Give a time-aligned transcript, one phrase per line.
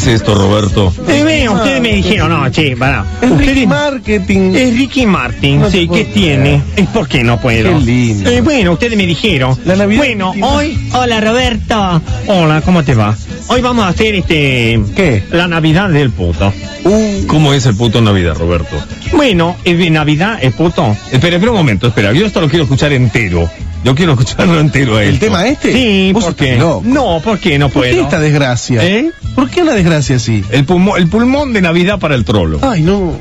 [0.00, 0.92] es esto, Roberto?
[1.08, 3.04] Eh, bueno, ustedes me dijeron, no, che, para.
[3.20, 4.54] Es Ricky Ustedes- Marketing.
[4.54, 6.62] Es Ricky Martin, No te sí, puedo ¿qué tiene?
[6.76, 7.78] Es porque no puedo.
[7.78, 8.30] Qué lindo.
[8.30, 9.58] Eh, bueno, ustedes me dijeron.
[9.64, 10.88] La Navidad Bueno, hoy.
[10.94, 12.02] Hola, Roberto.
[12.28, 13.14] Hola, ¿cómo te va?
[13.48, 14.80] Hoy vamos a hacer este.
[14.96, 15.22] ¿Qué?
[15.32, 16.52] La Navidad del puto.
[16.84, 18.76] Uh, ¿Cómo es el puto Navidad, Roberto?
[19.12, 20.96] Bueno, es de Navidad el puto.
[21.12, 22.12] Espera, espera un momento, espera.
[22.12, 23.50] Yo esto lo quiero escuchar entero.
[23.82, 25.26] Yo quiero escucharlo entero a ¿El esto.
[25.26, 25.72] tema este?
[25.72, 26.56] Sí, ¿por qué?
[26.58, 26.82] loco.
[26.84, 28.02] No, ¿por qué no ¿Por qué puedo?
[28.04, 28.84] esta desgracia?
[28.84, 29.10] ¿Eh?
[29.34, 30.44] ¿Por qué una desgracia así?
[30.50, 32.58] El, pulmón, el pulmón de Navidad para el trolo.
[32.62, 33.14] Ay, no.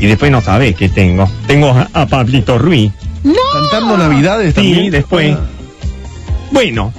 [0.00, 1.30] Y después no sabés qué tengo.
[1.46, 2.90] Tengo a, a Pablito Ruiz.
[3.70, 4.84] Cantando Navidades también.
[4.84, 5.36] Sí, después.
[5.38, 5.46] Ah.
[6.50, 6.92] Bueno,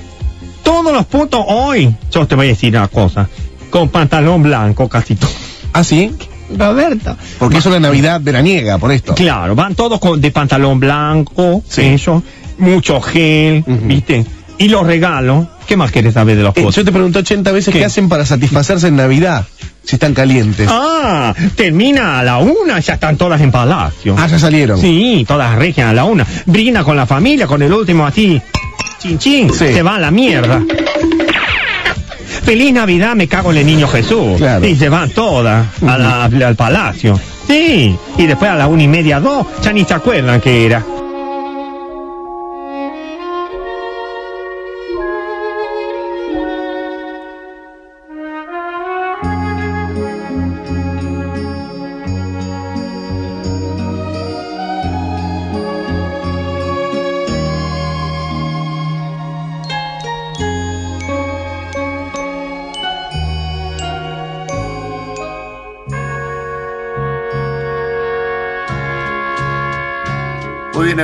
[0.63, 3.27] todos los putos hoy, yo te voy a decir una cosa,
[3.69, 5.31] con pantalón blanco casi todo.
[5.73, 6.13] ¿Ah, sí?
[6.57, 7.15] Roberto.
[7.39, 9.15] Porque es una Navidad veraniega, por esto.
[9.15, 11.81] Claro, van todos con, de pantalón blanco, Sí.
[11.81, 12.23] eso,
[12.57, 13.63] mucho gel.
[13.67, 14.25] ¿viste?
[14.57, 17.73] Y los regalos, ¿qué más querés saber de los Eh, yo te pregunté 80 veces
[17.73, 17.79] qué?
[17.79, 17.85] ¿Qué?
[17.85, 19.45] hacen para satisfacerse en Navidad,
[19.83, 20.67] si están calientes.
[20.71, 24.15] Ah, termina a la una, ya están todas en palacio.
[24.19, 24.79] Ah, ya salieron.
[24.79, 26.27] Sí, todas regias a la una.
[26.45, 28.39] Brinda con la familia, con el último así.
[28.99, 29.73] Chin chin, Sí.
[29.73, 30.61] se va a la mierda.
[32.43, 34.37] Feliz Navidad, me cago en el niño Jesús.
[34.37, 34.65] Claro.
[34.67, 37.19] Y se van todas a la- al palacio.
[37.47, 40.83] Sí, y después a la una y media, dos, ya ni se acuerdan que era.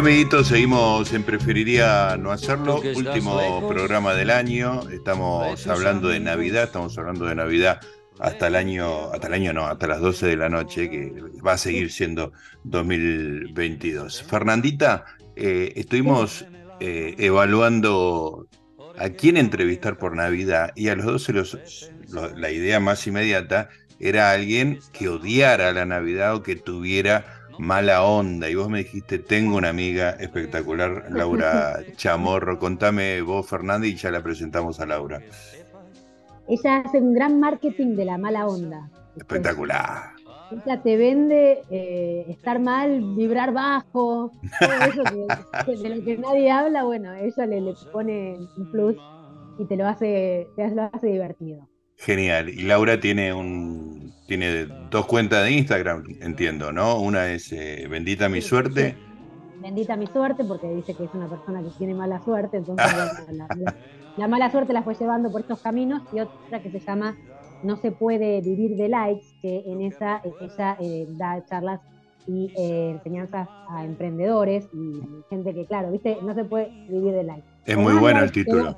[0.08, 4.88] Amiguitos, seguimos en Preferiría No Hacerlo, último programa del año.
[4.90, 7.82] Estamos hablando de Navidad, estamos hablando de Navidad
[8.18, 11.14] hasta el año, hasta el año no, hasta las 12 de la noche, que
[11.46, 12.32] va a seguir siendo
[12.64, 14.24] 2022.
[14.24, 15.04] Fernandita,
[15.36, 16.46] eh, estuvimos
[16.80, 18.48] eh, evaluando
[18.98, 23.06] a quién entrevistar por Navidad y a los dos se los- lo- la idea más
[23.08, 23.68] inmediata
[24.00, 28.50] era alguien que odiara la Navidad o que tuviera mala onda.
[28.50, 32.60] Y vos me dijiste, tengo una amiga espectacular, Laura Chamorro.
[32.60, 35.22] Contame vos, Fernanda, y ya la presentamos a Laura.
[36.48, 38.90] Ella hace un gran marketing de la mala onda.
[39.16, 40.12] Espectacular.
[40.52, 45.04] Ella te vende eh, estar mal, vibrar bajo, todo eso
[45.66, 48.96] que, de lo que nadie habla, bueno, ella le, le pone un plus
[49.60, 51.68] y te lo hace, te lo hace divertido.
[51.98, 52.50] Genial.
[52.50, 57.00] Y Laura tiene un tiene dos cuentas de Instagram, entiendo, ¿no?
[57.00, 58.96] Una es eh, Bendita mi suerte.
[59.62, 62.86] Bendita mi suerte, porque dice que es una persona que tiene mala suerte, entonces
[63.32, 63.76] la, la-
[64.18, 67.16] la mala suerte la fue llevando por estos caminos, y otra que se llama
[67.64, 71.80] No se puede vivir de likes, que en esa ella eh, da charlas
[72.28, 77.24] y eh, enseñanzas a emprendedores y gente que, claro, viste, no se puede vivir de
[77.24, 77.48] likes.
[77.66, 78.64] Es muy bueno el título.
[78.66, 78.78] vos-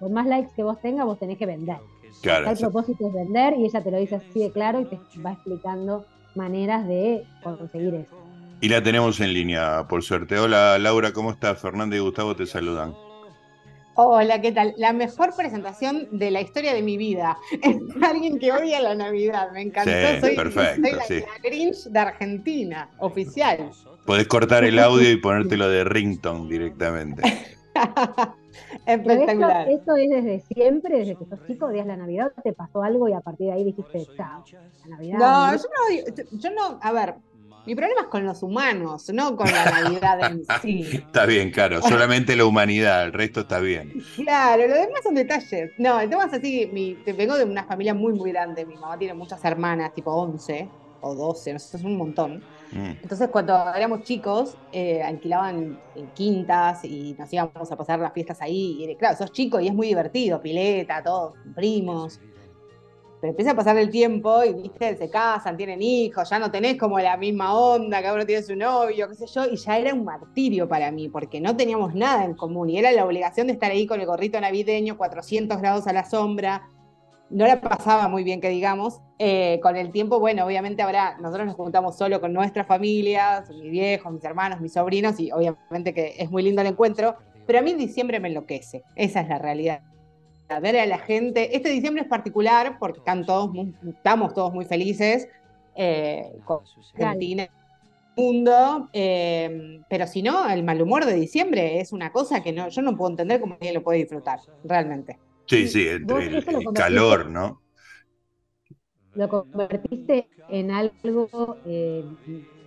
[0.00, 1.78] Por más likes que vos tengas, vos tenés que vender.
[2.22, 2.50] Claro.
[2.50, 5.32] El propósito es vender y ella te lo dice así de claro y te va
[5.32, 6.04] explicando
[6.34, 8.16] maneras de conseguir eso.
[8.60, 10.38] Y la tenemos en línea, por suerte.
[10.38, 11.60] Hola, Laura, ¿cómo estás?
[11.60, 12.94] Fernanda y Gustavo te saludan.
[13.94, 14.74] Hola, ¿qué tal?
[14.76, 17.38] La mejor presentación de la historia de mi vida.
[17.62, 19.90] Es alguien que odia la Navidad, me encantó.
[19.90, 21.20] Sí, soy, perfecto, soy la, sí.
[21.20, 23.70] la Grinch de Argentina, oficial.
[24.06, 27.22] Podés cortar el audio y ponértelo de ringtone directamente.
[28.86, 29.68] Espectacular.
[29.68, 33.12] esto es desde siempre, desde que sos chico, odias la Navidad, te pasó algo y
[33.12, 34.44] a partir de ahí dijiste, chao,
[34.84, 35.18] la Navidad.
[35.18, 37.14] No, yo no, yo no, a ver,
[37.66, 40.80] mi problema es con los humanos, no con la Navidad en sí.
[40.92, 41.82] Está bien, claro.
[41.82, 44.02] Solamente la humanidad, el resto está bien.
[44.16, 45.70] Claro, lo demás son detalles.
[45.78, 48.64] No, el tema es así, mi, te vengo de una familia muy, muy grande.
[48.64, 50.68] Mi mamá tiene muchas hermanas, tipo 11
[51.02, 52.42] o 12, no sé, es un montón.
[52.72, 53.02] Mm.
[53.02, 58.40] Entonces, cuando éramos chicos, eh, alquilaban en quintas y nos íbamos a pasar las fiestas
[58.40, 58.84] ahí.
[58.84, 62.20] Y claro, sos chico y es muy divertido, pileta, todos, primos.
[63.20, 66.78] Pero empieza a pasar el tiempo y, viste, se casan, tienen hijos, ya no tenés
[66.78, 69.92] como la misma onda, cada uno tiene su novio, qué sé yo, y ya era
[69.92, 73.52] un martirio para mí, porque no teníamos nada en común y era la obligación de
[73.52, 76.70] estar ahí con el gorrito navideño, 400 grados a la sombra.
[77.30, 79.00] No la pasaba muy bien, que digamos.
[79.18, 83.70] Eh, con el tiempo, bueno, obviamente ahora nosotros nos juntamos solo con nuestras familias, mis
[83.70, 87.16] viejos, mis hermanos, mis sobrinos, y obviamente que es muy lindo el encuentro,
[87.46, 89.82] pero a mí diciembre me enloquece, esa es la realidad.
[90.60, 93.50] Ver a la gente, este diciembre es particular porque están todos
[93.88, 95.28] estamos todos muy felices
[95.76, 96.60] eh, con
[96.94, 97.48] Argentina,
[98.16, 102.68] mundo, eh, pero si no, el mal humor de diciembre es una cosa que no,
[102.68, 105.18] yo no puedo entender cómo alguien lo puede disfrutar, realmente.
[105.50, 106.44] Sí, sí, entre el,
[106.74, 107.60] calor, ¿no?
[109.14, 112.04] lo convertiste en algo eh,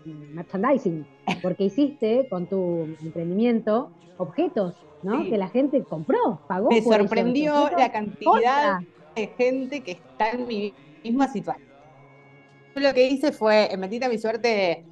[0.05, 1.05] merchandising,
[1.41, 5.23] porque hiciste con tu emprendimiento objetos, ¿no?
[5.23, 5.29] Sí.
[5.29, 6.69] Que la gente compró, pagó.
[6.69, 8.83] Me por sorprendió objetos la cantidad contra.
[9.15, 11.67] de gente que está en mi misma situación.
[12.75, 14.85] Yo lo que hice fue, en Bendita Mi Suerte,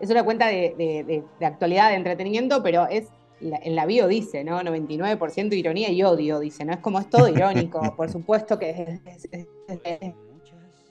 [0.00, 3.08] es una cuenta de, de- de- de actualidad, de entretenimiento, pero es,
[3.40, 4.60] la- en la bio dice, ¿no?
[4.62, 6.72] 99% ironía y odio, dice, ¿no?
[6.72, 9.46] Es como es todo irónico, por supuesto que es, es- es-
[9.84, 10.14] es-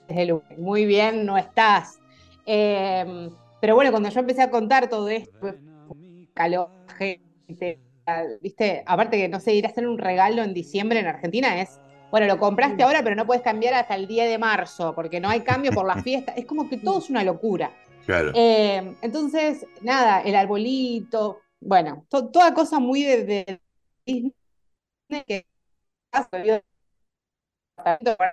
[0.08, 1.98] el muy bien, no estás.
[2.44, 3.28] Eh,
[3.60, 5.54] pero bueno, cuando yo empecé a contar todo esto,
[6.34, 7.80] calor, gente,
[8.40, 11.80] viste, aparte que no sé, ir a hacer un regalo en diciembre en Argentina es,
[12.12, 15.28] bueno, lo compraste ahora, pero no puedes cambiar hasta el 10 de marzo, porque no
[15.28, 16.32] hay cambio por la fiesta.
[16.36, 17.72] Es como que todo es una locura.
[18.04, 18.30] Claro.
[18.34, 23.60] Eh, entonces, nada, el arbolito, bueno, to- toda cosa muy de,
[24.06, 24.34] Disney
[25.26, 25.46] que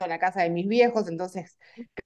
[0.01, 1.57] en la casa de mis viejos, entonces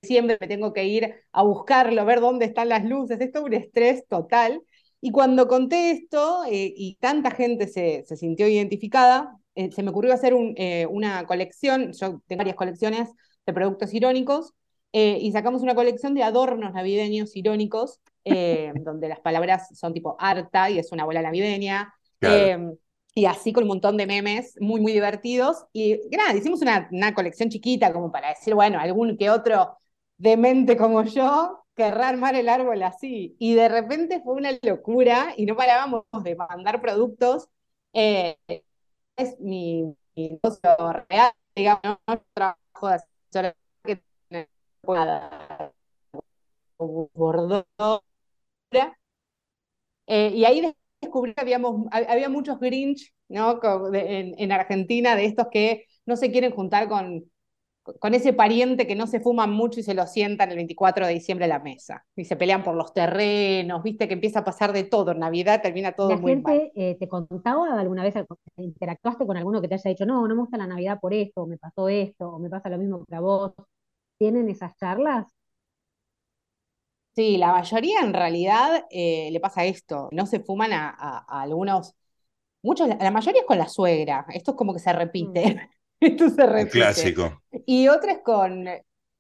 [0.02, 3.54] siempre me tengo que ir a buscarlo, ver dónde están las luces, esto es un
[3.54, 4.62] estrés total.
[5.00, 10.14] Y cuando conté esto eh, y tanta gente se, sintió identificada, eh, se me ocurrió
[10.14, 13.10] hacer eh, una colección, yo tengo varias colecciones
[13.46, 14.54] de productos irónicos,
[14.94, 18.00] y sacamos una colección de adornos navideños irónicos,
[18.34, 22.52] eh, donde las palabras son tipo harta y es una bola navideña, Claro.
[22.52, 22.58] eh,
[23.14, 25.66] y así con un montón de memes muy, muy divertidos.
[25.74, 29.78] Y nada, hicimos una, una colección chiquita como para decir, bueno, algún que otro
[30.18, 33.36] demente como yo querrá armar el árbol así.
[33.40, 37.50] Y de repente fue una locura y no parábamos de mandar productos.
[37.94, 38.38] Eh,
[39.16, 39.84] es mi,
[40.16, 40.76] mi negocio
[41.10, 44.02] real, digamos, no, trabajo de asesora que
[50.08, 53.60] eh, y ahí descubrí que habíamos, hab- había muchos Grinch, ¿no?
[53.94, 57.26] En, en Argentina, de estos que no se quieren juntar con,
[58.00, 61.14] con ese pariente que no se fuman mucho y se lo sientan el 24 de
[61.14, 62.06] diciembre a la mesa.
[62.16, 65.12] Y se pelean por los terrenos, viste que empieza a pasar de todo.
[65.12, 66.62] En Navidad termina todo ¿La muy mal.
[66.62, 68.16] gente eh, te contaba alguna vez,
[68.58, 71.44] interactuaste con alguno que te haya dicho, no, no me gusta la Navidad por esto,
[71.44, 73.54] o me pasó esto, o me pasa lo mismo que a vos?
[74.18, 75.28] ¿Tienen esas charlas?
[77.18, 80.10] Sí, la mayoría en realidad eh, le pasa esto.
[80.14, 81.96] No se fuman a, a- a algunos.
[82.64, 84.26] Muchos, la mayoría es con la suegra.
[84.34, 85.70] Esto es como que se repite.
[86.02, 87.16] Esto se repite.
[87.16, 87.42] clásico.
[87.66, 88.66] Y otras con,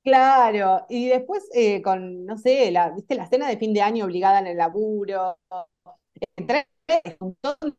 [0.04, 3.16] claro, y después eh, con, no sé, la, ¿viste?
[3.16, 5.38] la cena de fin de año obligada en el laburo.
[6.38, 6.68] Entre
[7.20, 7.78] un montón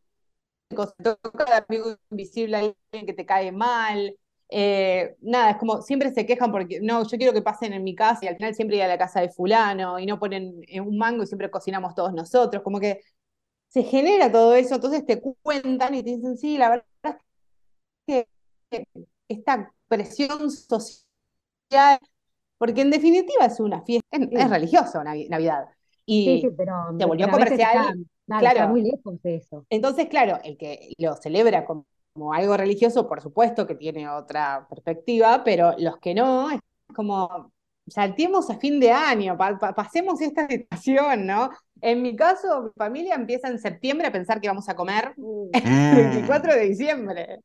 [0.70, 0.94] de cosas.
[1.22, 4.16] Toca de amigo invisible a alguien que te cae mal.
[4.50, 7.94] Eh, nada, es como siempre se quejan porque no, yo quiero que pasen en mi
[7.94, 10.80] casa y al final siempre ir a la casa de fulano y no ponen eh,
[10.80, 12.62] un mango y siempre cocinamos todos nosotros.
[12.62, 13.00] Como que
[13.68, 17.16] se genera todo eso, entonces te cuentan y te dicen, sí, la verdad es
[18.06, 18.28] que
[19.28, 21.08] esta presión social,
[22.58, 25.66] porque en definitiva es una fiesta, es, es religioso Navi- Navidad.
[26.24, 27.96] Sí, Y sí, pero, se volvió comercial, está,
[28.38, 28.60] claro.
[28.60, 29.66] está muy lejos de eso.
[29.70, 31.86] entonces, claro, el que lo celebra como,
[32.18, 36.60] como algo religioso, por supuesto que tiene otra perspectiva, pero los que no, es
[36.94, 37.52] como,
[37.86, 41.50] saltemos a fin de año, pa- pa- pasemos esta situación, ¿no?
[41.80, 45.22] En mi caso, mi familia empieza en septiembre a pensar que vamos a comer el
[45.62, 45.94] Mm.
[45.94, 47.40] 24 de diciembre.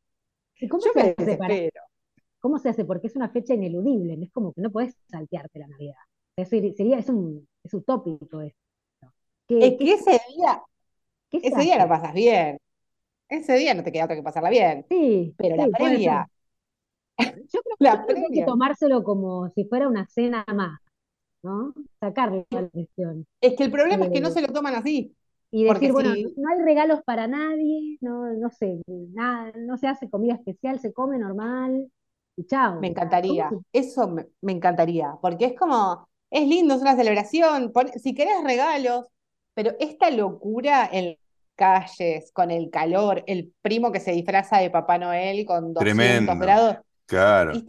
[0.59, 1.81] ¿Y cómo Yo se me hace para- desespero.
[2.39, 2.83] ¿Cómo se hace?
[2.83, 5.95] Porque es una fecha ineludible, es como que no podés saltearte la Navidad.
[6.35, 8.57] Es decir, sería, es un, es utópico esto.
[9.47, 10.61] ¿Qué, Es que ese día,
[11.29, 12.57] qué ese día la pasas bien.
[13.29, 14.85] Ese día no te queda otra que pasarla bien.
[14.89, 16.29] Sí, Pero la sí, previa.
[17.53, 20.79] Yo creo, la que hay que tomárselo como si fuera una cena más,
[21.43, 21.73] ¿no?
[21.99, 23.27] Sacarle la presión.
[23.41, 25.15] Es que el problema es que no Eh, se lo toman así.
[25.51, 29.87] Y Porque decir, bueno, no, hay regalos para nadie, no, no sé, nada, no se
[29.87, 31.91] hace comida especial, se come normal
[32.35, 32.79] y chao.
[32.79, 37.71] Me encantaría, ¿Cómo eso me, me encantaría, porque es como, es lindo, es una celebración,
[37.71, 39.07] pon- si querés regalos,
[39.53, 41.17] pero esta locura en
[41.55, 46.39] calles, con el calor, el primo que se disfraza de Papá Noel con 200 Tremendo.
[46.39, 47.65] grados, Claro.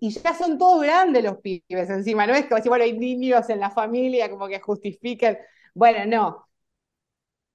[0.00, 3.48] y ya son todos grandes los pibes encima, no es como si, bueno, hay niños
[3.50, 5.38] en la familia como que justifiquen,
[5.74, 6.48] bueno, no.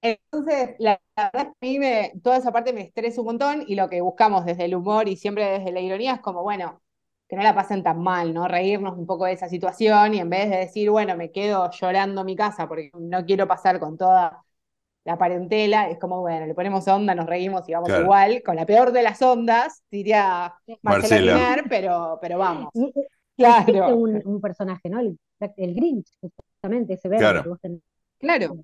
[0.02, 3.26] Entonces, la, la verdad es que a mí me, toda esa parte me estresa un
[3.28, 6.42] montón y lo que buscamos desde el humor y siempre desde la ironía es como,
[6.42, 6.82] bueno,
[7.28, 8.46] que no la pasen tan mal, ¿no?
[8.46, 12.20] Reírnos un poco de esa situación y en vez de decir, bueno, me quedo llorando
[12.20, 14.43] en mi casa porque no quiero pasar con toda
[15.04, 18.04] la parentela, es como, bueno, le ponemos onda, nos reímos y vamos Claro.
[18.04, 21.64] igual, con la peor de las ondas, diría Marcela Marcela.
[21.68, 22.70] Pero, pero vamos.
[22.74, 22.92] Y,
[23.36, 25.00] Claro, existe un, un personaje, ¿no?
[25.00, 25.18] El,
[25.56, 27.42] el Grinch, justamente, ese verde Claro.
[27.42, 27.80] que vos tenés.
[28.18, 28.56] claro,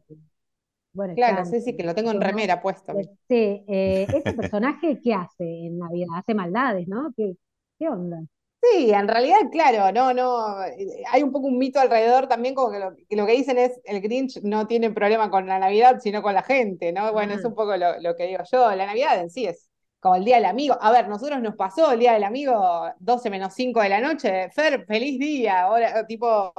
[0.92, 2.26] Bueno, claro, sí, sí, que lo tengo en ¿no?
[2.26, 2.92] remera puesto.
[3.28, 6.08] Sí, eh, ese personaje, ¿qué hace en Navidad?
[6.16, 7.12] Hace maldades, ¿no?
[7.16, 7.36] ¿Qué,
[7.78, 8.22] qué onda?
[8.62, 12.70] Sí, en realidad, claro, no, no, eh, hay un poco un mito alrededor también, como
[12.70, 15.98] que lo que, lo que dicen es el Grinch no tiene problema con la Navidad,
[16.00, 17.10] sino con la gente, ¿no?
[17.12, 20.16] Bueno, es un poco lo, lo que digo yo, la Navidad en sí es como
[20.16, 20.76] el Día del Amigo.
[20.78, 24.50] A ver, nosotros nos pasó el Día del Amigo 12 menos 5 de la noche,
[24.50, 26.52] Fer, feliz día, ahora, tipo,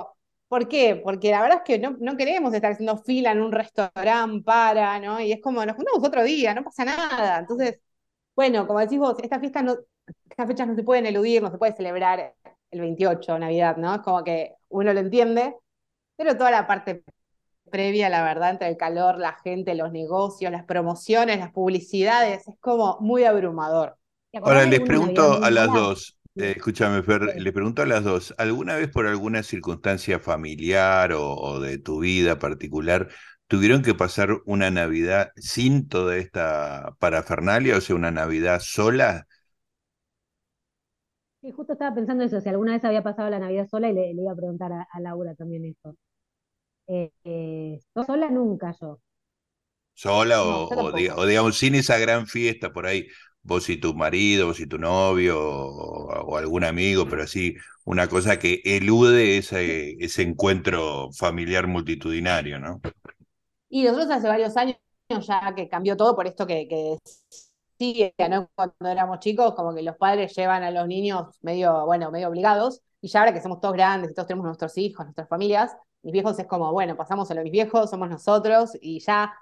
[0.47, 0.95] ¿por qué?
[1.03, 4.99] Porque la verdad es que no, no queremos estar haciendo fila en un restaurante para,
[4.99, 5.19] ¿no?
[5.21, 7.37] Y es como, nos juntamos otro día, no pasa nada.
[7.39, 7.79] Entonces,
[8.35, 9.75] bueno, como decís vos, esta fiesta no,
[10.29, 12.33] estas fechas no se pueden eludir, no se puede celebrar
[12.71, 13.95] el 28, Navidad, ¿no?
[13.95, 15.55] Es como que uno lo entiende,
[16.17, 17.03] pero toda la parte
[17.69, 22.55] previa, la verdad, entre el calor, la gente, los negocios, las promociones, las publicidades, es
[22.59, 23.97] como muy abrumador.
[24.31, 27.39] ¿Te acordás Ahora les pregunto a las dos, eh, escúchame Fer, Sí.
[27.41, 31.99] les pregunto a las dos, ¿alguna vez por alguna circunstancia familiar o, o de tu
[31.99, 33.09] vida particular
[33.47, 39.27] tuvieron que pasar una Navidad sin toda esta parafernalia, o sea, una Navidad sola?
[41.41, 44.13] Sí, justo estaba pensando eso, si alguna vez había pasado la Navidad sola y le,
[44.13, 45.95] le iba a preguntar a, a Laura también eso.
[46.87, 48.99] Eh, eh, sola nunca yo.
[49.93, 51.17] sola No, o, yo o diga- tampoco.
[51.17, 53.07] o digamos sin esa gran fiesta por ahí,
[53.43, 57.55] vos y tu marido, vos y tu novio o, o algún amigo, pero así
[57.85, 62.81] una cosa que elude ese, ese encuentro familiar multitudinario, ¿no?
[63.69, 64.77] Y nosotros hace varios años
[65.27, 66.97] ya que cambió todo por esto que, que
[67.81, 68.49] sigue, ¿no?
[68.55, 72.81] Cuando éramos chicos, como que los padres llevan a los niños medio, bueno, medio obligados,
[73.01, 76.13] y ya ahora que somos todos grandes y todos tenemos nuestros hijos, nuestras familias, mis
[76.13, 79.33] viejos es como, bueno, pasamos a lo de mis viejos, somos nosotros, y ya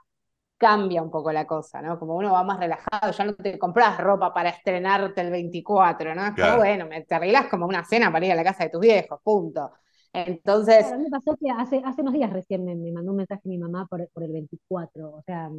[0.58, 1.98] cambia un poco la cosa, ¿no?
[2.00, 6.26] Como uno va más relajado, ya no te compras ropa para estrenarte el 24, ¿no?
[6.26, 6.58] Es como, Claro.
[6.58, 9.72] bueno, te arreglás como una cena para ir a la casa de tus viejos, punto.
[10.14, 13.12] Entonces, Claro, a mí me pasó que hace, hace unos días recién me, me mandó
[13.12, 15.50] un mensaje mi mamá por, por el 24, o sea,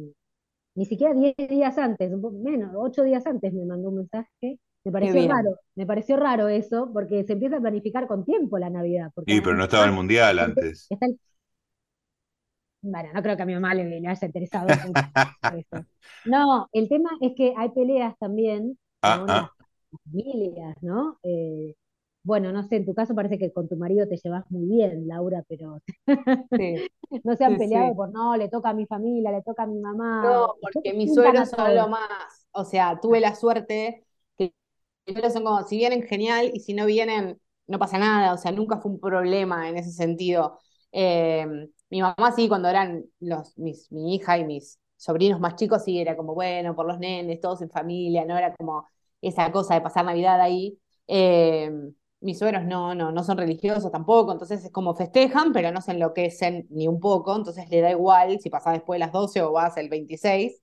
[0.75, 4.59] ni siquiera 10 días antes, un poco menos, 8 días antes me mandó un mensaje.
[4.83, 8.69] Me pareció raro, me pareció raro eso, porque se empieza a planificar con tiempo la
[8.69, 9.11] Navidad.
[9.15, 10.91] Porque Sí, pero no estaba el mundial antes.
[10.91, 11.19] está el-
[12.81, 15.03] Bueno, no creo que a mi mamá le, le haya interesado mucho
[15.49, 15.85] eso.
[16.23, 19.51] No, el tema es que hay peleas también Ah, con ah.
[19.91, 21.19] las familias, ¿no?
[21.23, 21.75] Eh,
[22.23, 25.07] bueno, no sé, en tu caso parece que con tu marido te llevas muy bien,
[25.07, 25.81] Laura, pero
[26.57, 26.89] sí.
[27.23, 27.95] no se han Sí, peleado sí.
[27.95, 30.15] por no, le toca a mi familia, le toca a mi mamá.
[30.21, 32.47] No, porque mis suegros son lo más.
[32.51, 34.05] O sea, tuve la suerte
[34.37, 34.53] que
[35.05, 38.33] ellos son como, si vienen, genial, y si no vienen, no pasa nada.
[38.33, 40.59] O sea, nunca fue un problema en ese sentido.
[40.91, 41.45] Eh,
[41.89, 45.99] mi mamá sí, cuando eran los, mis, mi hija y mis sobrinos más chicos, sí,
[45.99, 48.87] era como, bueno, por los nenes, todos en familia, no era como
[49.21, 50.79] esa cosa de pasar Navidad ahí.
[51.07, 51.71] Eh,
[52.21, 55.91] mis suegros no, no, no son religiosos tampoco, entonces es como festejan, pero no se
[55.91, 59.51] enloquecen ni un poco, entonces le da igual si pasás después de las 12 o
[59.51, 60.61] vas el 26.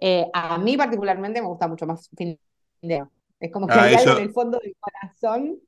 [0.00, 2.38] Eh, a mí particularmente me gusta mucho más fin
[2.82, 3.10] de año.
[3.40, 5.60] Es como que Ah, hay algo en el fondo del corazón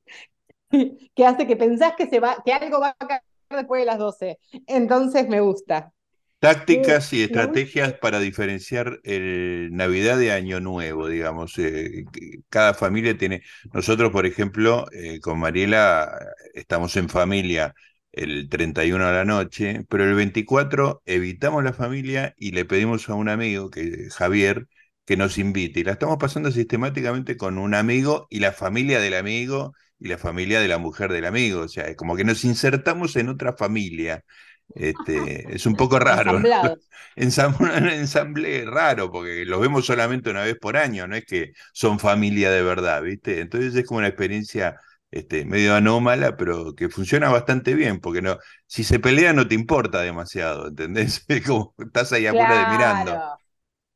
[1.15, 3.99] que hace que pensás que, se va, que algo va a caer después de las
[3.99, 4.39] 12.
[4.67, 5.93] Entonces me gusta.
[6.41, 11.59] Tácticas y estrategias para diferenciar el Navidad de Año Nuevo, digamos.
[11.59, 12.07] eh,
[12.49, 13.43] cada familia tiene.
[13.75, 16.11] Nosotros, por ejemplo, eh, con Mariela
[16.55, 17.75] estamos en familia
[18.13, 23.15] el 31 a la noche, pero el 24 evitamos la familia y le pedimos a
[23.15, 24.67] un amigo, que Javier,
[25.05, 25.81] que nos invite.
[25.81, 30.17] Y la estamos pasando sistemáticamente con un amigo y la familia del amigo y la
[30.17, 31.61] familia de la mujer del amigo.
[31.63, 34.25] O sea, es como que nos insertamos en otra familia.
[34.75, 36.41] Este, es un poco raro.
[36.41, 36.49] ¿no?
[36.59, 36.91] Ensamblados.
[37.17, 41.53] Ensam- un ensamble raro, porque los vemos solamente una vez por año, no es que
[41.73, 43.41] son familia de verdad, ¿viste?
[43.41, 44.77] Entonces es como una experiencia
[45.11, 49.55] este, medio anómala, pero que funciona bastante bien, porque no, si se pelea no te
[49.57, 51.25] importa demasiado, ¿entendés?
[51.29, 53.25] Es como estás ahí afuera de mirando.
[53.25, 53.39] Claro,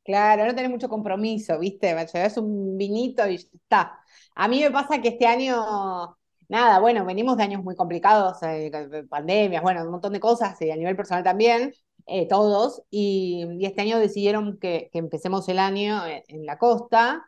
[0.05, 1.95] claro, no tenés mucho compromiso, ¿viste?
[1.95, 4.01] Me llevas un vinito y está.
[4.37, 6.19] A mí me pasa que este año,
[6.55, 8.71] nada, bueno, venimos de años muy complicados, eh,
[9.09, 11.73] pandemias, bueno, un montón de cosas, y a nivel personal también,
[12.07, 16.59] eh, todos, y, y este año decidieron que, que empecemos el año en, en la
[16.59, 17.25] costa,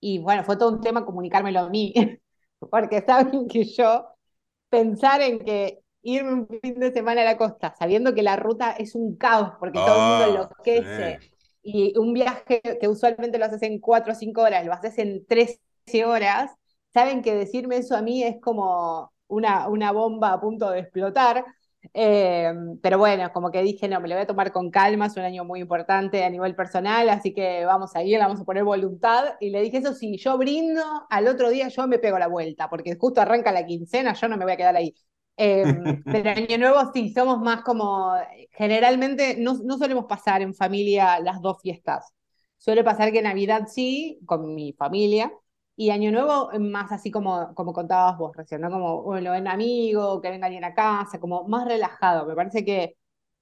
[0.00, 1.94] y bueno, fue todo un tema comunicármelo a mí,
[2.70, 4.06] porque saben que yo
[4.68, 8.72] pensar en que irme un fin de semana a la costa, sabiendo que la ruta
[8.72, 11.30] es un caos, porque todo el mundo Ah, enloquece, sí.
[11.62, 15.24] y un viaje que usualmente lo haces en 4 o 5 horas, lo haces en
[15.26, 15.60] 13
[16.04, 16.50] horas,
[16.94, 21.44] saben que decirme eso a mí es como una, una bomba a punto de explotar.
[21.92, 22.50] Eh,
[22.82, 25.24] pero bueno, como que dije, no, me lo voy a tomar con calma, es un
[25.24, 29.34] año muy importante a nivel personal, así que vamos a ir, vamos a poner voluntad.
[29.40, 32.70] Y le dije, eso sí, yo brindo, al otro día yo me pego la vuelta,
[32.70, 34.94] porque justo arranca la quincena, yo no me voy a quedar ahí.
[35.36, 35.64] Eh,
[36.04, 38.14] pero Año Nuevo sí, somos más como,
[38.52, 42.12] generalmente no, no solemos pasar en familia las dos fiestas.
[42.56, 45.30] Suele pasar que Navidad sí, con mi familia,
[45.76, 48.70] Y Año Nuevo, más así como, como contabas vos recién, ¿no?
[48.70, 52.26] Como bueno, ven amigo, que venga alguien a casa, como más relajado.
[52.26, 52.96] Me parece que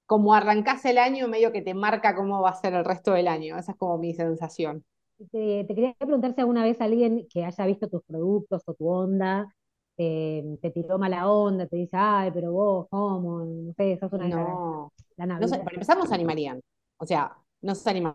[0.07, 3.29] como arrancás el año, medio que te marca cómo va a ser el resto del
[3.29, 3.59] año.
[3.59, 4.85] Esa es como mi sensación.
[5.31, 8.89] Te, te quería preguntar si alguna vez alguien que haya visto tus productos o tu
[8.89, 9.55] onda
[9.97, 13.45] eh, te tiró mala onda, te dice, ay, pero vos, ¿cómo?
[13.45, 16.61] No sé, sos una No, la empezar, no se animarían.
[16.99, 18.15] O sea, no se animan.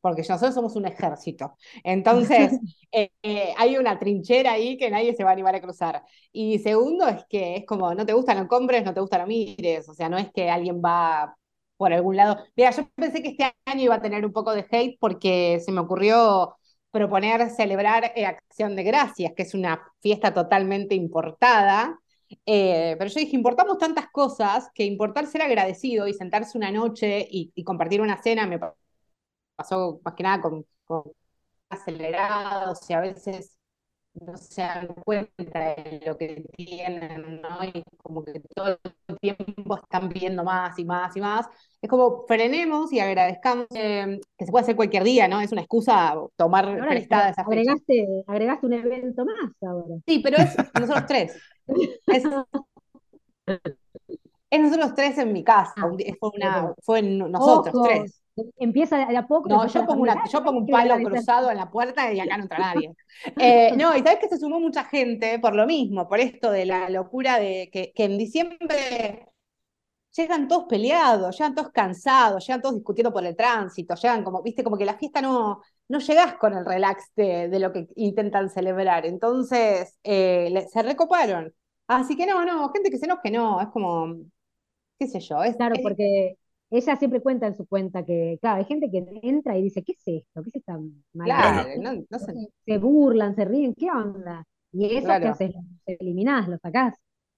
[0.00, 1.56] Porque nosotros somos un ejército.
[1.82, 2.52] Entonces,
[2.92, 6.02] eh, eh, hay una trinchera ahí que nadie se va a animar a cruzar.
[6.32, 9.26] Y segundo, es que es como, no te gusta, no compres, no te gusta, no
[9.26, 9.88] mires.
[9.88, 11.36] O sea, no es que alguien va
[11.76, 12.38] por algún lado.
[12.56, 15.72] Mira, yo pensé que este año iba a tener un poco de hate porque se
[15.72, 16.56] me ocurrió
[16.90, 21.98] proponer celebrar eh, Acción de Gracias, que es una fiesta totalmente importada.
[22.46, 27.26] Eh, pero yo dije, importamos tantas cosas que importar ser agradecido y sentarse una noche
[27.30, 28.58] y, y compartir una cena me
[29.56, 31.04] pasó más que nada con, con
[31.70, 33.56] acelerados y a veces
[34.14, 37.64] no se dan cuenta de lo que tienen, ¿no?
[37.64, 41.46] Y como que todo el tiempo están pidiendo más y más y más.
[41.82, 45.40] Es como frenemos y agradezcamos eh, que se puede hacer cualquier día, ¿no?
[45.40, 47.52] Es una excusa tomar Ahora prestada esa fecha.
[47.52, 49.96] agregaste, agregaste un evento más ahora.
[50.06, 51.42] Sí, pero es nosotros tres.
[52.06, 52.24] Es,
[54.50, 55.74] es nosotros tres en mi casa.
[55.76, 58.22] Ah, fue, una, fue en nosotros Ojo, tres.
[58.56, 59.48] Empieza de a poco.
[59.48, 62.44] No, yo pongo, una, yo pongo un palo cruzado en la puerta y acá no
[62.44, 62.92] entra nadie.
[63.38, 66.66] Eh, no, y sabes que se sumó mucha gente por lo mismo, por esto de
[66.66, 69.28] la locura de que, que en diciembre
[70.16, 74.64] llegan todos peleados, llegan todos cansados, llegan todos discutiendo por el tránsito, llegan como, viste,
[74.64, 78.48] como que la fiesta no, no llegás con el relax de, de lo que intentan
[78.50, 79.06] celebrar.
[79.06, 81.52] Entonces, eh, se recoparon.
[81.86, 84.16] Así que no, no, gente que se enoje, no, es como,
[84.98, 86.38] qué sé yo, es, Claro, porque
[86.78, 89.92] ella siempre cuenta en su cuenta que, claro, hay gente que entra y dice, ¿qué
[89.92, 90.42] es esto?
[90.42, 90.78] ¿Qué es esta
[91.12, 91.52] maldad?
[91.54, 92.38] claro, no, no sé.
[92.66, 94.44] Se burlan, se ríen, ¿qué onda?
[94.72, 95.28] Y eso que Claro.
[95.28, 95.64] haces, los
[96.00, 96.94] eliminás, los sacás,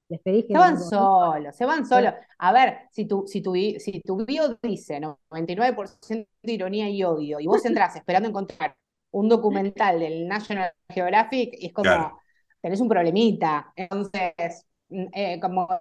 [0.09, 2.15] les pedís que Se van solos, se van solos.
[2.39, 7.41] A ver, si tu, si tu, si tu bio dice 99% de ironía y odio,
[7.41, 8.77] y vos entras esperando encontrar
[9.11, 12.23] un documental del National Geographic, y es como, Claro.
[12.63, 13.73] tenés un problemita.
[13.77, 15.75] Entonces, mm, eh, como que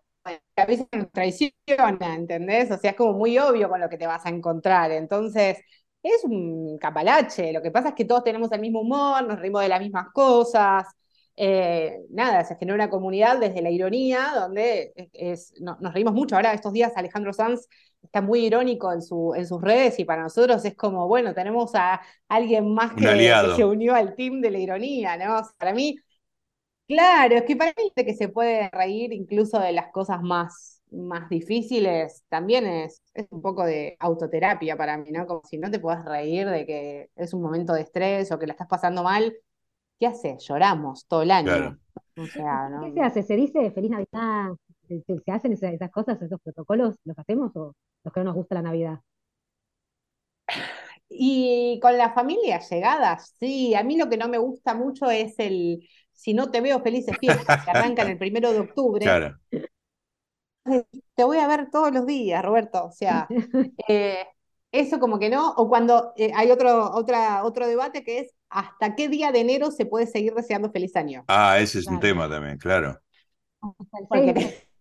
[0.65, 2.71] a veces nos traiciona, ¿entendés?
[2.71, 4.91] O sea, es como muy obvio con lo que te vas a encontrar.
[4.91, 5.57] Entonces,
[6.03, 7.51] es un capalache.
[7.53, 10.07] Lo que pasa es que todos tenemos el mismo humor, nos reímos de las mismas
[10.13, 10.85] cosas.
[11.37, 16.13] Eh, nada, se genera una comunidad desde la ironía, donde es, es- no- nos reímos
[16.13, 16.35] mucho.
[16.35, 17.67] Ahora, estos días, Alejandro Sanz
[18.01, 21.71] está muy irónico en, su, en sus redes y para nosotros es como, bueno, tenemos
[21.75, 25.39] a alguien más que, se unió al team de la ironía, ¿no?
[25.39, 25.95] O sea, para mí,
[26.87, 30.81] claro, es que para mí de que se puede reír incluso de las cosas más,
[30.91, 35.25] más difíciles, también es, es un poco de autoterapia para mí, ¿no?
[35.27, 38.47] Como si no te puedes reír de que es un momento de estrés o que
[38.47, 39.35] la estás pasando mal.
[39.99, 40.45] ¿Qué haces?
[40.47, 41.45] Lloramos todo el año.
[41.45, 41.77] Claro.
[42.17, 42.85] O sea, ¿no?
[42.85, 43.23] ¿Qué se hace?
[43.23, 44.51] ¿Se dice Feliz Navidad?
[44.87, 46.95] ¿Se, hacen esas, esas cosas, esos protocolos?
[47.03, 48.99] ¿Los hacemos o los que no nos gusta la Navidad?
[51.09, 55.35] Y con la familia llegadas, sí, a mí lo que no me gusta mucho es
[55.39, 59.39] el si no te veo felices fiestas, que arrancan el primero de octubre, Claro.
[61.15, 62.85] te voy a ver todos los días, Roberto.
[62.85, 63.29] O sea,
[63.87, 64.17] eh,
[64.71, 68.95] eso como que no, o cuando eh, hay otro, otra, otro debate que es hasta
[68.95, 71.27] qué día de enero se puede seguir deseando feliz año.
[71.27, 72.99] Ah, ese es un tema también, claro.
[73.61, 74.35] Hasta el Porque 6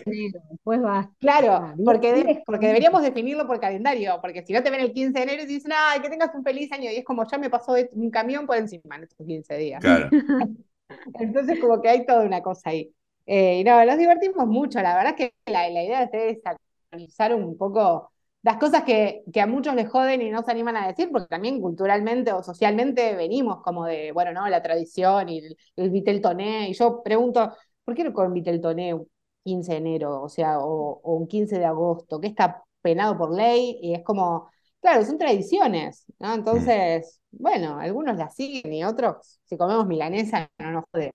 [0.04, 1.08] de enero, después vas.
[1.18, 5.18] Claro, porque, de- porque deberíamos definirlo por calendario, porque si no te ven el 15
[5.20, 7.48] de enero y dicen, ay, que tengas un feliz año, y es como ya me
[7.50, 9.82] pasó un camión por encima en estos 15 días.
[9.82, 10.16] Claro.
[11.18, 12.94] Entonces, como que hay toda una cosa ahí.
[13.26, 14.80] Eh, y no, nos divertimos mucho.
[14.80, 18.10] La verdad es que la, la idea es actualizar un poco
[18.42, 21.28] las cosas que, que a muchos les joden y no se animan a decir, porque
[21.28, 26.20] también culturalmente o socialmente venimos como de, bueno, no, la tradición y el, el Vitel
[26.20, 26.68] Toné.
[26.68, 29.08] Y yo pregunto, ¿por qué no con Vitel Toné un
[29.42, 33.78] 15 de enero, o sea, o un 15 de agosto, que está penado por ley?
[33.80, 34.50] Y es como,
[34.84, 36.34] claro, son tradiciones, ¿no?
[36.34, 41.12] Entonces, bueno, algunos las siguen y otros, si comemos milanesa, no nos jode.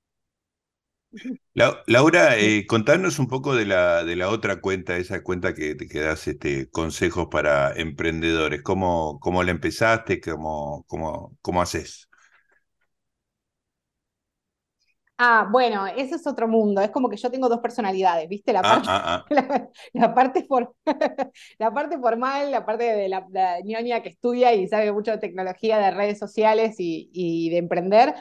[1.53, 5.75] La- Laura, eh, contanos un poco de la, de la otra cuenta, esa cuenta que,
[5.77, 8.61] que das este, consejos para emprendedores.
[8.63, 10.21] ¿Cómo, cómo la empezaste?
[10.21, 12.08] ¿Cómo, cómo, cómo haces?
[15.21, 16.81] Ah, bueno, ese es otro mundo.
[16.81, 18.53] Es como que yo tengo dos personalidades, ¿viste?
[18.53, 19.25] La Ah, parte, ah, ah.
[19.29, 20.73] la, la parte for-
[21.59, 25.17] la parte formal, la parte de la, la ñoña que estudia y sabe mucho de
[25.17, 28.15] tecnología, de redes sociales y, y de emprender.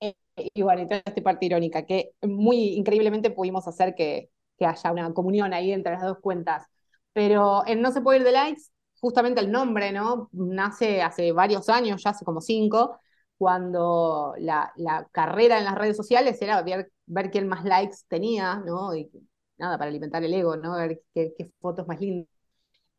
[0.00, 0.14] Eh,
[0.54, 5.12] Y bueno, toda esta parte irónica, que muy increíblemente pudimos hacer que, que haya una
[5.14, 6.66] comunión ahí entre las dos cuentas.
[7.12, 8.62] Pero en No se puede ir de likes,
[9.00, 10.28] justamente el nombre, ¿no?
[10.32, 12.98] Nace hace varios años, ya hace como cinco,
[13.38, 18.56] cuando la, la carrera en las redes sociales era ver, ver quién más likes tenía,
[18.66, 18.94] ¿no?
[18.94, 19.10] Y
[19.58, 20.76] nada, para alimentar el ego, ¿no?
[20.76, 22.28] Ver qué, qué fotos más lindas.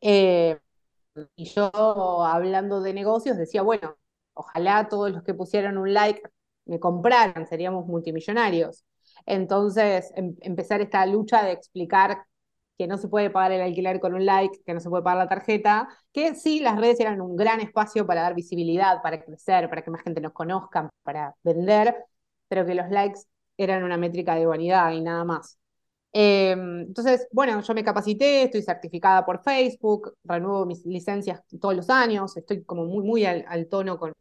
[0.02, 0.60] Eh,
[1.36, 1.72] y yo,
[2.26, 3.98] hablando de negocios, decía, bueno,
[4.34, 6.22] ojalá todos los que pusieran un like
[6.66, 8.86] me compraran, seríamos multimillonarios.
[9.26, 12.26] Entonces, em- empezar esta lucha de explicar
[12.78, 15.18] que no se puede pagar el alquiler con un like, que no se puede pagar
[15.20, 19.70] la tarjeta, que sí, las redes eran un gran espacio para dar visibilidad, para crecer,
[19.70, 21.96] para que más gente nos conozca, para vender,
[22.48, 23.22] pero que los likes
[23.58, 25.58] eran una métrica de vanidad y nada más.
[26.14, 31.90] Eh, entonces, bueno, yo me capacité, estoy certificada por Facebook, renuevo mis licencias todos los
[31.90, 34.14] años, estoy como muy, muy al, al tono con,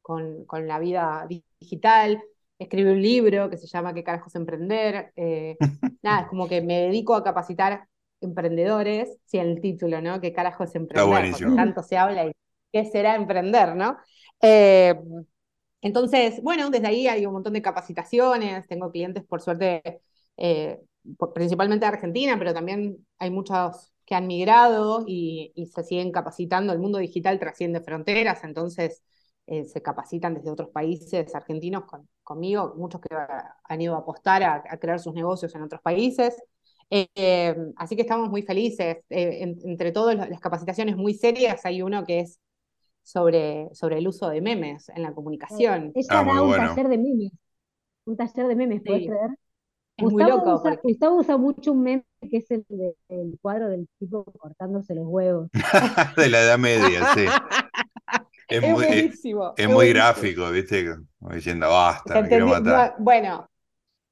[0.00, 1.26] con, con la vida
[1.60, 2.22] digital.
[2.58, 5.12] Escribí un libro que se llama ¿Qué carajos emprender?
[5.16, 5.56] Eh,
[6.02, 7.86] nada, es como que me dedico a capacitar
[8.22, 10.20] emprendedores, sí, el título, ¿no?
[10.20, 11.08] ¿Qué carajos emprender?
[11.08, 11.30] buenísimo.
[11.30, 12.32] Porque tanto se habla y
[12.72, 13.96] qué será emprender, ¿no?
[14.42, 14.94] Eh,
[15.80, 20.00] entonces, bueno, desde ahí hay un montón de capacitaciones, tengo clientes, por suerte,
[20.36, 20.80] eh,
[21.34, 26.72] principalmente de Argentina, pero también hay muchos que han migrado y, y se siguen capacitando.
[26.72, 29.02] El mundo digital trasciende fronteras, entonces
[29.46, 33.08] eh, se capacitan desde otros países argentinos con- conmigo, muchos que
[33.64, 36.36] han ido a apostar a, a crear sus negocios en otros países.
[36.94, 38.98] Eh, eh, así que estamos muy felices.
[39.10, 42.38] Eh, en- entre todas las capacitaciones muy serias, hay uno que es
[43.02, 45.92] sobre, sobre el uso de memes en la comunicación.
[45.94, 46.74] Ella Ah, muy da un bueno.
[46.74, 47.32] taller de memes.
[48.06, 49.06] Un taller de memes, ¿puedes Sí.
[49.06, 49.30] creer?
[49.96, 52.96] Es muy Gustavo loco usa, porque Gustavo usa mucho un meme que es el, de-
[53.08, 55.50] el cuadro del tipo cortándose los huevos.
[56.16, 57.24] de la Edad Media, sí.
[58.48, 59.54] Es es muy, es, buenísimo.
[59.56, 59.90] es es muy buenísimo.
[59.90, 60.86] gráfico, ¿viste?
[61.18, 62.88] Como diciendo, basta, me quiero matar.
[62.88, 63.48] No, Bueno,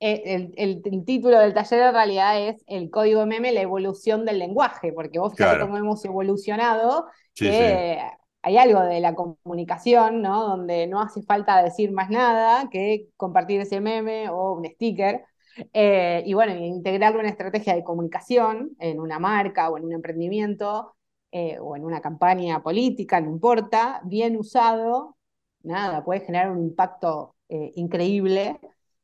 [0.01, 4.39] el, el- el título del taller en realidad es El código meme, la evolución del
[4.39, 5.59] lenguaje, porque vos fíjate Claro.
[5.59, 7.65] cómo hemos evolucionado, Sí, sí.
[7.65, 8.01] que
[8.43, 10.43] hay algo de la comunicación, ¿no?
[10.49, 15.25] Donde no hace falta decir más nada que compartir ese meme o un sticker.
[15.73, 19.93] Eh, y bueno, integrarlo en una estrategia de comunicación, en una marca o en un
[19.93, 20.95] emprendimiento,
[21.33, 25.17] eh, o en una campaña política, no importa, bien usado,
[25.63, 28.59] nada, puede generar un impacto eh, increíble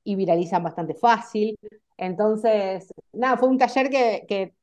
[0.07, 1.59] y viralizan bastante fácil.
[1.99, 4.55] Entonces, nada, fue un taller que, que,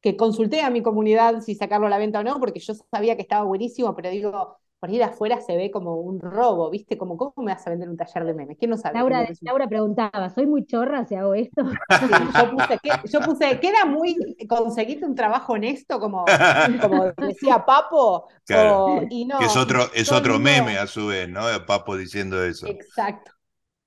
[0.00, 3.16] que consulté a mi comunidad si sacarlo a la venta o no, porque yo sabía
[3.16, 6.98] que estaba buenísimo, pero digo, por ir afuera se ve como un robo, ¿viste?
[6.98, 8.58] Como, ¿cómo me vas a vender un taller de memes?
[8.58, 8.98] ¿Quién no sabe?
[8.98, 11.62] Laura, Laura preguntaba, ¿soy muy chorra si hago esto?
[11.98, 16.42] Sí, yo puse, que, yo puse, queda muy conseguirte un trabajo honesto, como,
[16.80, 18.82] como decía Papo, Claro.
[18.84, 21.42] o- y no, Que es otro, es otro meme a su vez, ¿no?
[21.66, 22.68] Papo diciendo eso.
[22.70, 23.32] Exacto,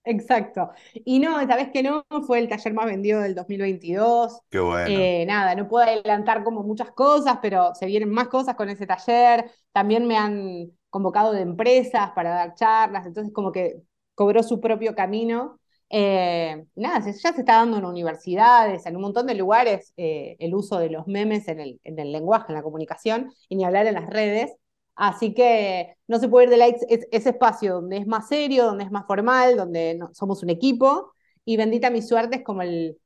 [0.06, 0.72] exacto.
[0.94, 4.42] Y no, vez que no, fue el taller más vendido del 2022.
[4.50, 4.88] Qué bueno.
[4.88, 8.88] Eh, nada, no puedo adelantar como muchas cosas, pero se vienen más cosas con ese
[8.88, 9.52] taller.
[9.72, 13.82] También me han convocado de empresas para dar charlas, entonces como que
[14.14, 15.60] cobró su propio camino.
[15.90, 20.56] Eh, nada, ya se está dando en universidades, en un montón de lugares, eh, el
[20.56, 23.86] uso de los memes en el, en el lenguaje, en la comunicación, y ni hablar
[23.88, 24.54] en las redes.
[24.96, 28.66] Así que no se puede ir de likes, es, ese espacio donde es más serio,
[28.66, 31.14] donde es más formal, donde no- somos un equipo,
[31.46, 32.98] y bendita mi suerte es como el,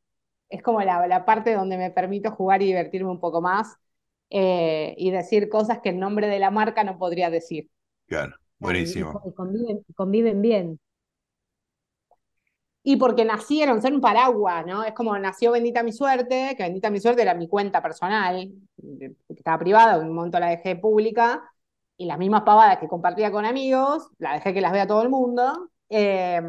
[0.49, 3.77] es como la, la parte donde me permito jugar y divertirme un poco más
[4.31, 7.69] eh, y decir cosas que en nombre de la marca no podría decir.
[8.07, 9.21] Claro, Y, buenísimo.
[9.25, 10.79] y conviven, conviven bien.
[12.83, 14.83] Y porque nacieron, son un paraguas, ¿no?
[14.83, 18.51] Es como nació Bendita Mi Suerte, que Bendita Mi Suerte era mi cuenta personal,
[18.97, 21.48] que estaba privada, un momento la dejé pública,
[21.99, 25.09] y las mismas pavadas que compartía con amigos, la dejé que las vea todo el
[25.11, 25.69] mundo.
[25.89, 26.41] Eh,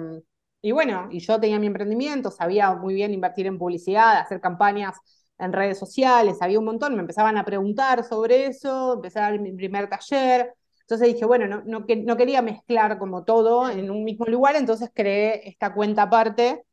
[0.62, 4.96] y bueno, y yo tenía mi emprendimiento, sabía muy bien invertir en publicidad, hacer campañas
[5.38, 9.40] en redes sociales, había un montón, me empezaban a preguntar sobre eso, empecé a dar
[9.40, 10.54] mi primer taller.
[10.82, 14.90] Entonces dije, bueno, no, no, no quería mezclar como todo en un mismo lugar, entonces
[14.94, 16.64] creé esta cuenta aparte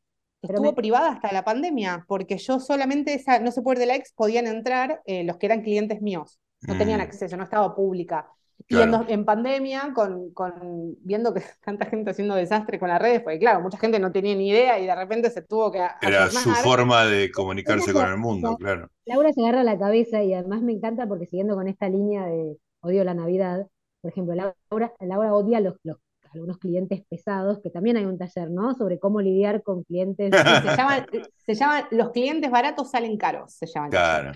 [0.41, 3.85] que estuvo me- privada hasta la pandemia, porque yo solamente esa, no se puede de
[3.87, 7.01] likes, podían entrar eh, los que eran clientes míos, no tenían Mm.
[7.01, 8.27] acceso, no estaba pública.
[8.69, 8.83] Y Claro.
[8.83, 13.21] en, dos- en pandemia, con, con, viendo que tanta gente haciendo desastre con las redes,
[13.21, 16.29] porque claro, mucha gente no tenía ni idea y de repente se tuvo que Era
[16.29, 18.89] su forma de comunicarse con el mundo, claro.
[19.05, 22.57] Laura se agarra la cabeza y además me encanta porque siguiendo con esta línea de
[22.81, 23.67] odio la Navidad,
[24.01, 25.97] por ejemplo, Laura, Laura odia los, los-
[26.33, 28.75] algunos clientes pesados, que también hay un taller, ¿no?
[28.75, 30.29] Sobre cómo lidiar con clientes.
[30.29, 31.05] Se llaman,
[31.45, 33.89] se llaman Los clientes baratos salen caros, se llaman.
[33.89, 34.33] Claro,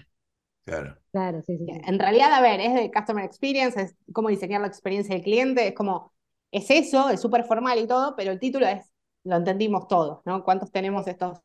[0.66, 0.98] claro.
[1.12, 1.66] Claro, sí, sí.
[1.66, 1.72] sí.
[1.86, 5.68] En realidad, a ver, es de customer experience, es cómo diseñar la experiencia del cliente,
[5.68, 6.14] es como,
[6.52, 8.92] es eso, es súper formal y todo, pero el título es,
[9.26, 10.44] lo entendimos todos, ¿no?
[10.44, 11.40] ¿Cuántos tenemos estos,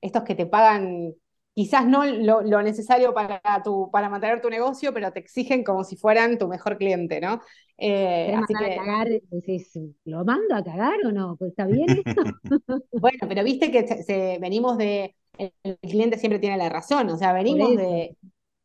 [0.00, 1.14] estos que te pagan
[1.54, 5.84] quizás no lo, lo necesario para, tu, para mantener tu negocio, pero te exigen como
[5.84, 7.40] si fueran tu mejor cliente, ¿no?
[7.78, 9.08] Eh, ¿Querés así mandar que, a cagar?
[9.30, 9.72] Decís,
[10.04, 11.36] ¿lo mando a cagar o no?
[11.36, 12.22] Pues está bien esto.
[12.96, 17.16] bueno, pero viste que se- se- venimos de, el cliente siempre tiene la razón, o
[17.18, 18.16] sea, venimos de,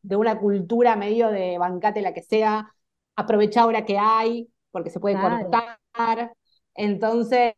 [0.01, 2.71] de una cultura medio de bancate la que sea,
[3.15, 5.19] aprovecha ahora que hay, porque se puede Claro.
[5.19, 5.79] cortar.
[6.75, 7.53] Entonces,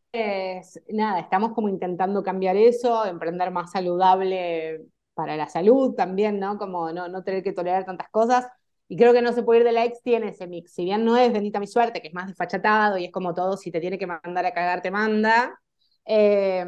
[0.89, 4.82] nada, estamos como intentando cambiar eso, emprender más saludable
[5.13, 6.58] para la salud también, ¿no?
[6.58, 8.48] Como no, no tener que tolerar tantas cosas.
[8.88, 10.74] Y creo que No se puede ir de likes tiene ese mix.
[10.74, 13.58] Si bien no es bendita mi suerte, que es más desfachatado y es como todo,
[13.58, 15.60] si te tiene que mandar a cagar, te manda.
[16.06, 16.65] Eh,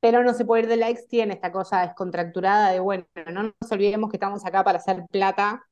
[0.00, 3.72] pero No se puede ir de likes tiene esta cosa descontracturada de, bueno, no nos
[3.72, 5.64] olvidemos que estamos acá para hacer plata,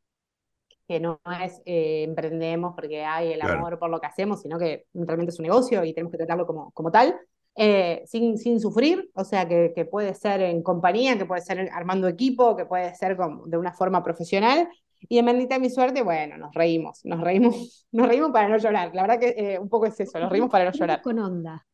[0.89, 3.59] que no es eh, emprendemos porque hay el Claro.
[3.59, 6.47] amor por lo que hacemos, sino que realmente es un negocio y tenemos que tratarlo
[6.47, 7.17] como, como tal,
[7.57, 11.69] eh, sin, sin sufrir, o sea, que, que puede ser en compañía, que puede ser
[11.73, 14.69] armando equipo, que puede ser como de una forma profesional.
[15.09, 18.91] Y en Bendita mi suerte, bueno, nos reímos, nos reímos, nos reímos para no llorar.
[18.95, 21.03] La verdad que eh, un poco es eso, nos reímos para no llorar.
[21.03, 21.67] Con onda.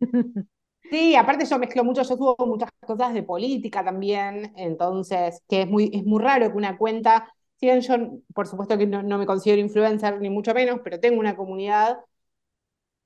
[0.90, 5.68] Sí, aparte yo mezclo mucho, yo subo muchas cosas de política también, entonces, que es
[5.68, 7.94] muy, es muy raro que una cuenta, si bien yo,
[8.34, 11.98] por supuesto que no, no me considero influencer, ni mucho menos, pero tengo una comunidad,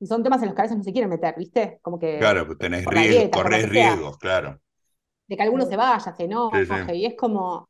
[0.01, 1.79] y son temas en los que a veces no se quieren meter, ¿viste?
[1.83, 4.61] Como que Claro, pues tenés riesgo, dieta, corres riesgos, claro.
[5.29, 6.75] de que alguno se vaya, se enoje, Sí, sí.
[6.97, 7.69] y es como,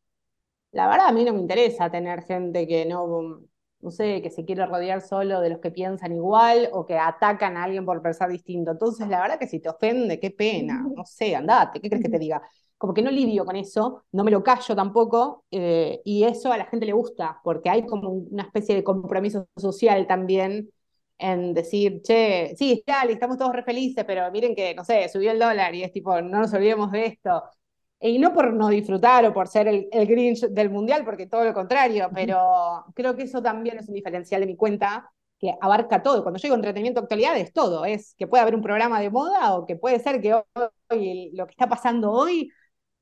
[0.72, 3.40] la verdad a mí no me interesa tener gente que no,
[3.84, 7.56] no sé, que se quiere rodear solo de los que piensan igual o que atacan
[7.56, 8.72] a alguien por pensar distinto.
[8.72, 12.08] Entonces, la verdad que si te ofende, qué pena, no sé, andate, ¿qué crees que
[12.10, 12.42] te diga?
[12.78, 16.58] Como que no lidio con eso, no me lo callo tampoco, eh, y eso a
[16.58, 20.70] la gente le gusta, porque hay como una especie de compromiso social también
[21.18, 25.30] en decir, che, sí, dale, estamos todos re felices, pero miren que, no sé, subió
[25.30, 27.42] el dólar y es tipo, no nos olvidemos de esto.
[28.06, 31.42] Y no por no disfrutar o por ser el, el Grinch del Mundial, porque todo
[31.44, 36.02] lo contrario, pero creo que eso también es un diferencial de mi cuenta que abarca
[36.02, 36.22] todo.
[36.22, 39.54] Cuando yo digo entretenimiento actualidad es todo, es que puede haber un programa de moda
[39.54, 40.34] o que puede ser que
[40.90, 42.50] hoy lo que está pasando hoy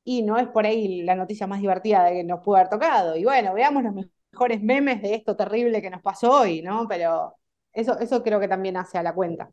[0.04, 3.16] y no es por ahí la noticia más divertida de que nos pudo haber tocado.
[3.16, 3.94] Y bueno, veamos los
[4.32, 6.86] mejores memes de esto terrible que nos pasó hoy, ¿no?
[6.88, 7.36] Pero
[7.72, 9.50] eso, eso creo que también hace a la cuenta.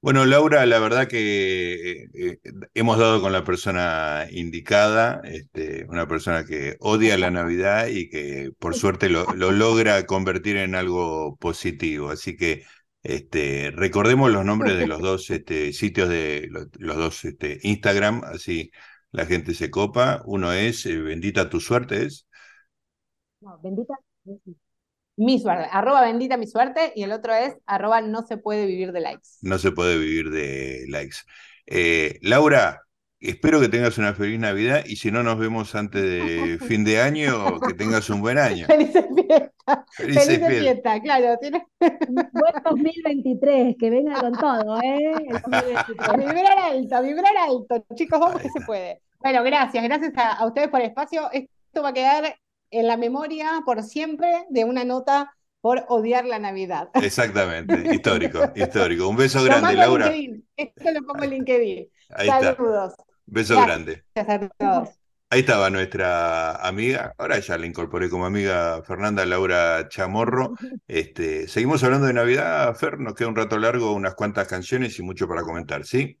[0.00, 2.38] Bueno, Laura, la verdad que eh, eh,
[2.74, 8.52] hemos dado con la persona indicada, este, una persona que odia la Navidad y que
[8.58, 12.10] por suerte lo, lo logra convertir en algo positivo.
[12.10, 12.62] Así que
[13.02, 18.22] este, recordemos los nombres de los dos este, sitios de los, los dos este, Instagram,
[18.24, 18.70] así
[19.10, 20.22] la gente se copa.
[20.26, 22.26] Uno es eh, Bendita tu suerte, es.
[23.40, 23.94] No, bendita.
[25.16, 28.92] Mi suerte, arroba bendita mi suerte, y el otro es arroba no se puede vivir
[28.92, 29.28] de likes.
[29.42, 31.16] No se puede vivir de likes.
[31.66, 32.82] Eh, Laura,
[33.18, 37.00] espero que tengas una feliz Navidad y si no nos vemos antes de fin de
[37.00, 38.66] año, que tengas un buen año.
[38.66, 39.50] Felices fiestas.
[39.96, 40.60] Felices Felices fiestas.
[40.60, 41.36] fiestas, claro.
[41.40, 41.66] tiene-
[42.32, 45.12] Buen 2023, que venga con todo, ¿eh?
[45.28, 46.08] El 2023.
[46.08, 47.86] A vibrar alto, a vibrar alto.
[47.94, 49.00] Chicos, vamos que se puede.
[49.20, 51.28] Bueno, gracias, gracias a, a ustedes por el espacio.
[51.32, 52.36] Esto va a quedar
[52.78, 56.90] en la memoria por siempre de una nota por odiar la Navidad.
[56.94, 59.08] Exactamente, histórico, histórico.
[59.08, 60.10] Un beso grande, Laura.
[60.10, 60.48] LinkedIn.
[60.56, 61.88] Esto lo pongo en LinkedIn.
[62.10, 62.94] Ahí está, Saludos.
[63.26, 63.66] beso Gracias.
[63.76, 64.04] grande.
[64.14, 64.88] Gracias a todos.
[65.28, 70.54] Ahí estaba nuestra amiga, ahora ya la incorporé como amiga Fernanda Laura Chamorro.
[70.86, 75.02] Este, seguimos hablando de Navidad, Fer, nos queda un rato largo, unas cuantas canciones y
[75.02, 76.20] mucho para comentar, ¿sí?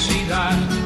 [0.00, 0.79] felicidad.